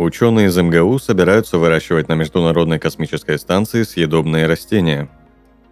[0.00, 5.10] Ученые из МГУ собираются выращивать на Международной космической станции съедобные растения.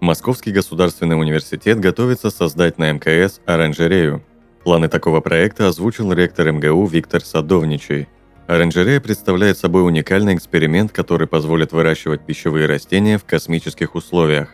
[0.00, 4.22] Московский государственный университет готовится создать на МКС оранжерею.
[4.64, 8.06] Планы такого проекта озвучил ректор МГУ Виктор Садовничий.
[8.46, 14.50] Оранжерея представляет собой уникальный эксперимент, который позволит выращивать пищевые растения в космических условиях.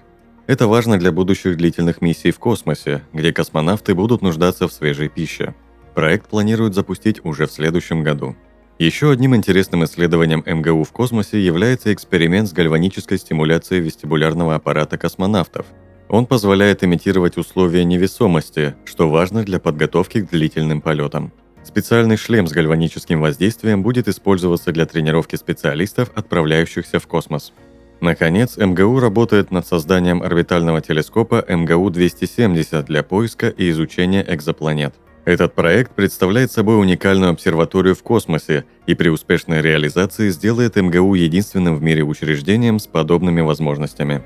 [0.47, 5.53] Это важно для будущих длительных миссий в космосе, где космонавты будут нуждаться в свежей пище.
[5.97, 8.37] Проект планируют запустить уже в следующем году.
[8.79, 15.67] Еще одним интересным исследованием МГУ в космосе является эксперимент с гальванической стимуляцией вестибулярного аппарата космонавтов.
[16.09, 21.33] Он позволяет имитировать условия невесомости, что важно для подготовки к длительным полетам.
[21.63, 27.53] Специальный шлем с гальваническим воздействием будет использоваться для тренировки специалистов, отправляющихся в космос.
[28.01, 34.95] Наконец, МГУ работает над созданием орбитального телескопа МГУ-270 для поиска и изучения экзопланет.
[35.25, 41.77] Этот проект представляет собой уникальную обсерваторию в космосе и при успешной реализации сделает МГУ единственным
[41.77, 44.23] в мире учреждением с подобными возможностями.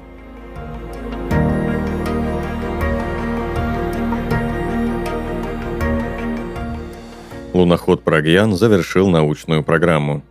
[7.54, 10.24] Луноход Прагьян завершил научную программу.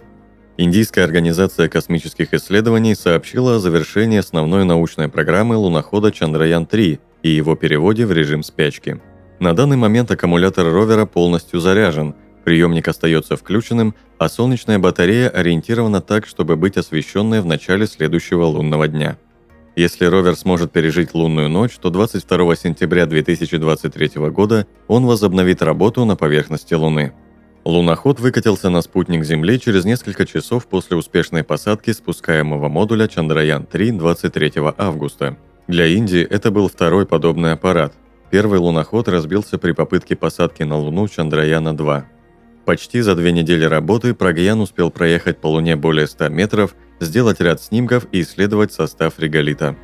[0.57, 8.05] Индийская организация космических исследований сообщила о завершении основной научной программы лунохода Чандраян-3 и его переводе
[8.05, 8.99] в режим спячки–
[9.39, 16.25] на данный момент аккумулятор ровера полностью заряжен, приемник остается включенным, а солнечная батарея ориентирована так,
[16.25, 19.17] чтобы быть освещенной в начале следующего лунного дня.
[19.75, 26.15] Если ровер сможет пережить лунную ночь, то 22 сентября 2023 года он возобновит работу на
[26.15, 27.13] поверхности Луны.
[27.63, 34.53] Луноход выкатился на спутник Земли через несколько часов после успешной посадки спускаемого модуля Чандраян-3 23
[34.77, 35.37] августа.
[35.67, 37.93] Для Индии это был второй подобный аппарат–
[38.29, 42.03] Первый луноход разбился при попытке посадки на Луну Чандраяна-2.
[42.65, 47.61] Почти за две недели работы Прагьян успел проехать по Луне более 100 метров, сделать ряд
[47.61, 49.77] снимков и исследовать состав реголита.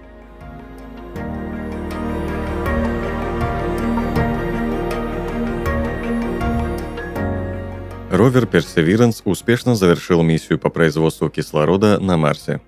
[8.12, 12.62] Ровер Perseverance успешно завершил миссию по производству кислорода на Марсе.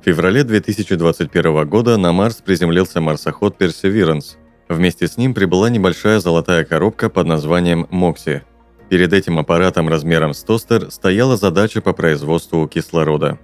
[0.00, 4.36] В феврале 2021 года на Марс приземлился марсоход Perseverance–
[4.68, 8.42] Вместе с ним прибыла небольшая золотая коробка под названием «Мокси».
[8.88, 13.38] Перед этим аппаратом размером с тостер стояла задача по производству кислорода.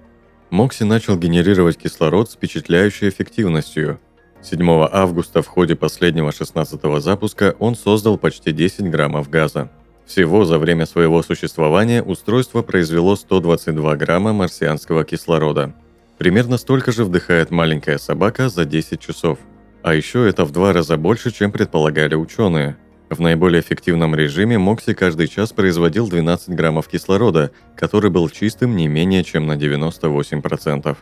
[0.49, 3.99] Мокси начал генерировать кислород с впечатляющей эффективностью.
[4.41, 9.71] 7 августа в ходе последнего 16-го запуска он создал почти 10 граммов газа.
[10.05, 15.73] Всего за время своего существования устройство произвело 122 грамма марсианского кислорода.
[16.17, 19.39] Примерно столько же вдыхает маленькая собака за 10 часов–
[19.83, 22.77] а еще это в два раза больше, чем предполагали ученые.
[23.09, 28.87] В наиболее эффективном режиме Мокси каждый час производил 12 граммов кислорода, который был чистым не
[28.87, 30.97] менее чем на 98%.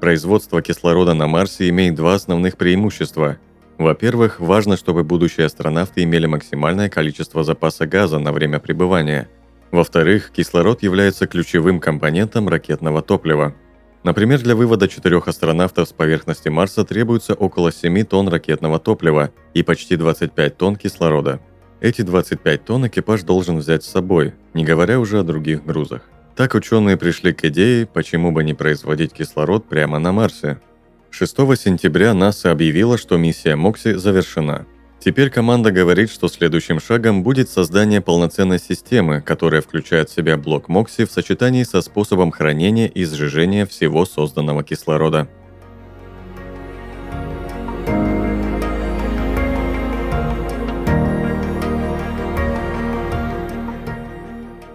[0.00, 3.38] Производство кислорода на Марсе имеет два основных преимущества.
[3.78, 9.28] Во-первых, важно, чтобы будущие астронавты имели максимальное количество запаса газа на время пребывания.
[9.70, 13.54] Во-вторых, кислород является ключевым компонентом ракетного топлива–
[14.04, 19.62] Например, для вывода четырех астронавтов с поверхности Марса требуется около 7 тонн ракетного топлива и
[19.62, 21.40] почти 25 тонн кислорода.
[21.80, 26.02] Эти 25 тонн экипаж должен взять с собой, не говоря уже о других грузах.
[26.36, 30.60] Так ученые пришли к идее, почему бы не производить кислород прямо на Марсе.
[31.10, 34.66] 6 сентября НАСА объявила, что миссия Мокси завершена–
[35.04, 40.70] Теперь команда говорит, что следующим шагом будет создание полноценной системы, которая включает в себя блок
[40.70, 45.28] Мокси в сочетании со способом хранения и сжижения всего созданного кислорода.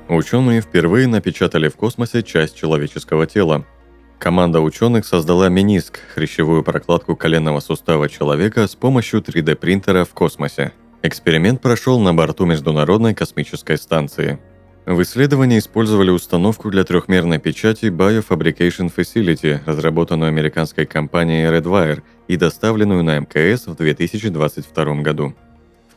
[0.07, 3.65] Ученые впервые напечатали в космосе часть человеческого тела–
[4.19, 10.73] Команда ученых создала миниск, хрящевую прокладку коленного сустава человека с помощью 3D-принтера в космосе.
[11.01, 14.39] Эксперимент прошел на борту Международной космической станции.
[14.85, 23.03] В исследовании использовали установку для трехмерной печати Biofabrication Facility, разработанную американской компанией Redwire и доставленную
[23.03, 25.33] на МКС в 2022 году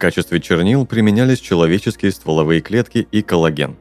[0.02, 3.76] качестве чернил применялись человеческие стволовые клетки и коллаген.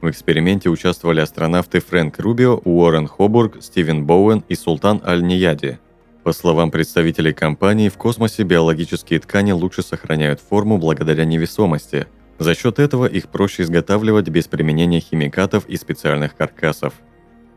[0.00, 5.78] В эксперименте участвовали астронавты Фрэнк Рубио, Уоррен Хобург, Стивен Боуэн и Султан Аль-Нияди.
[6.22, 12.06] По словам представителей компании, в космосе биологические ткани лучше сохраняют форму благодаря невесомости.
[12.38, 16.94] За счет этого их проще изготавливать без применения химикатов и специальных каркасов–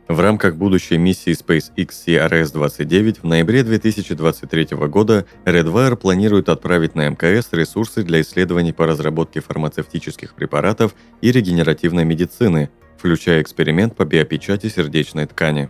[0.10, 7.50] в рамках будущей миссии SpaceX CRS-29 в ноябре 2023 года Redwire планирует отправить на МКС
[7.52, 15.28] ресурсы для исследований по разработке фармацевтических препаратов и регенеративной медицины, включая эксперимент по биопечати сердечной
[15.28, 15.70] ткани.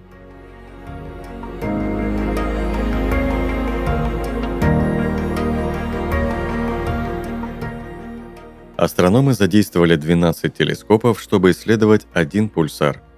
[8.77, 13.03] Астрономы задействовали 12 телескопов, чтобы исследовать один пульсар–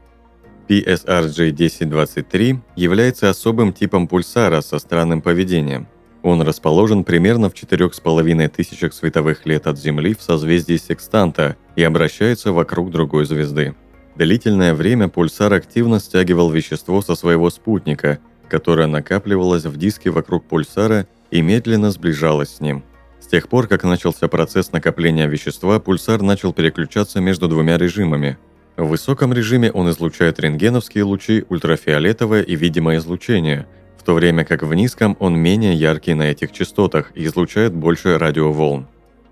[0.68, 5.88] PSRJ-1023 является особым типом пульсара со странным поведением.
[6.24, 12.52] Он расположен примерно в 4,5 тысячах световых лет от Земли в созвездии Секстанта и обращается
[12.52, 13.76] вокруг другой звезды.
[14.16, 18.20] Длительное время пульсар активно стягивал вещество со своего спутника,
[18.50, 22.84] которое накапливалось в диске вокруг пульсара и медленно сближалось с ним.
[23.20, 28.38] С тех пор, как начался процесс накопления вещества, пульсар начал переключаться между двумя режимами–
[28.78, 34.64] в высоком режиме он излучает рентгеновские лучи, ультрафиолетовое и видимое излучение, в то время как
[34.64, 38.88] в низком он менее яркий на этих частотах и излучает больше радиоволн.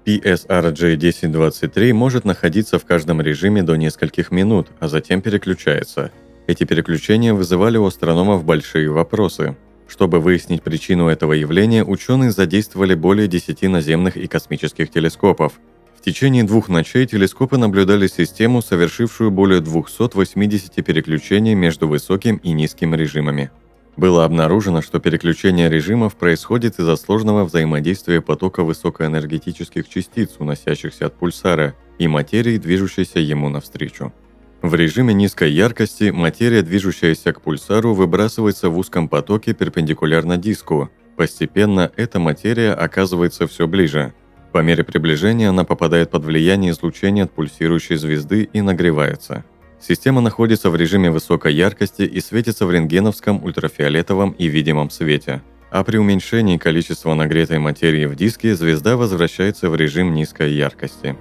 [0.05, 6.11] PSRJ-1023 может находиться в каждом режиме до нескольких минут, а затем переключается.
[6.47, 9.55] Эти переключения вызывали у астрономов большие вопросы.
[9.87, 15.53] Чтобы выяснить причину этого явления, ученые задействовали более 10 наземных и космических телескопов,
[15.99, 22.95] в течение двух ночей телескопы наблюдали систему, совершившую более 280 переключений между высоким и низким
[22.95, 23.51] режимами.
[23.97, 31.75] Было обнаружено, что переключение режимов происходит из-за сложного взаимодействия потока высокоэнергетических частиц, уносящихся от пульсара,
[31.97, 34.13] и материи, движущейся ему навстречу.
[34.61, 40.89] В режиме низкой яркости материя, движущаяся к пульсару, выбрасывается в узком потоке перпендикулярно диску.
[41.17, 44.13] Постепенно эта материя оказывается все ближе.
[44.51, 49.43] По мере приближения она попадает под влияние излучения от пульсирующей звезды и нагревается.
[49.79, 55.41] Система находится в режиме высокой яркости и светится в рентгеновском, ультрафиолетовом и видимом свете.
[55.71, 61.15] А при уменьшении количества нагретой материи в диске звезда возвращается в режим низкой яркости.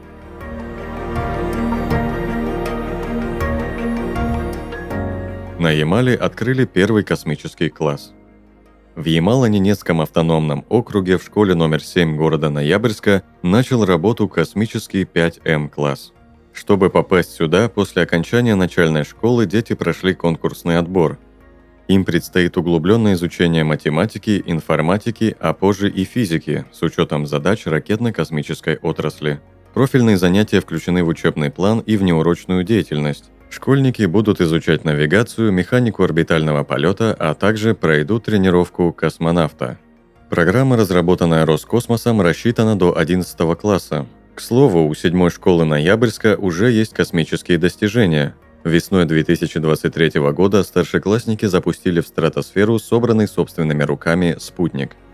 [5.58, 8.14] На Ямале открыли первый космический класс–
[8.99, 16.12] в Ямало-Ненецком автономном округе в школе номер 7 города Ноябрьска начал работу космический 5М класс.
[16.53, 21.17] Чтобы попасть сюда, после окончания начальной школы дети прошли конкурсный отбор.
[21.87, 29.41] Им предстоит углубленное изучение математики, информатики, а позже и физики, с учетом задач ракетно-космической отрасли.
[29.75, 33.31] Профильные занятия включены в учебный план и в неурочную деятельность.
[33.50, 39.79] Школьники будут изучать навигацию, механику орбитального полета, а также пройдут тренировку космонавта.
[40.29, 44.06] Программа, разработанная Роскосмосом, рассчитана до 11 класса.
[44.35, 48.35] К слову, у седьмой школы Ноябрьска уже есть космические достижения.
[48.65, 54.97] Весной 2023 года старшеклассники запустили в стратосферу собранный собственными руками спутник–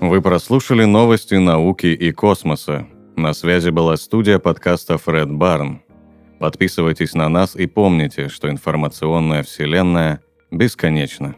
[0.00, 2.86] Вы прослушали новости науки и космоса.
[3.16, 5.80] На связи была студия подкаста Фред Барн.
[6.38, 11.36] Подписывайтесь на нас и помните, что информационная вселенная бесконечна.